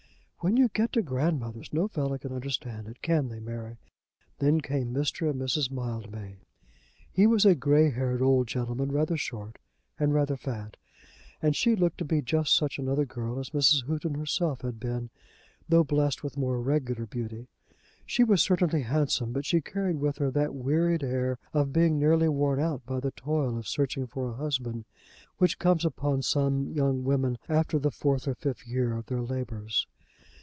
"When 0.43 0.57
you 0.57 0.69
get 0.69 0.91
to 0.93 1.03
grandmothers 1.03 1.71
no 1.71 1.87
fellow 1.87 2.17
can 2.17 2.31
understand 2.33 2.87
it, 2.87 3.03
can 3.03 3.27
they, 3.29 3.39
Mary?" 3.39 3.77
Then 4.39 4.59
came 4.59 4.91
Mr. 4.91 5.29
and 5.29 5.37
Miss 5.37 5.69
Mildmay. 5.69 6.37
He 7.11 7.27
was 7.27 7.45
a 7.45 7.53
gray 7.53 7.91
haired 7.91 8.23
old 8.23 8.47
gentleman, 8.47 8.91
rather 8.91 9.15
short 9.17 9.59
and 9.99 10.15
rather 10.15 10.35
fat, 10.35 10.77
and 11.43 11.55
she 11.55 11.75
looked 11.75 11.99
to 11.99 12.05
be 12.05 12.23
just 12.23 12.55
such 12.55 12.79
another 12.79 13.05
girl 13.05 13.37
as 13.37 13.51
Mrs. 13.51 13.85
Houghton 13.85 14.15
herself 14.15 14.61
had 14.61 14.79
been, 14.79 15.11
though 15.69 15.83
blessed 15.83 16.23
with 16.23 16.37
more 16.37 16.59
regular 16.59 17.05
beauty. 17.05 17.47
She 18.07 18.23
was 18.23 18.41
certainly 18.41 18.81
handsome, 18.81 19.33
but 19.33 19.45
she 19.45 19.61
carried 19.61 19.99
with 19.99 20.17
her 20.17 20.31
that 20.31 20.55
wearied 20.55 21.03
air 21.03 21.37
of 21.53 21.71
being 21.71 21.99
nearly 21.99 22.29
worn 22.29 22.59
out 22.59 22.83
by 22.87 22.99
the 22.99 23.11
toil 23.11 23.59
of 23.59 23.67
searching 23.67 24.07
for 24.07 24.31
a 24.31 24.33
husband 24.33 24.85
which 25.37 25.59
comes 25.59 25.85
upon 25.85 26.23
some 26.23 26.71
young 26.71 27.03
women 27.03 27.37
after 27.47 27.77
the 27.77 27.91
fourth 27.91 28.27
or 28.27 28.33
fifth 28.33 28.65
year 28.65 28.97
of 28.97 29.05
their 29.05 29.21
labours. 29.21 29.85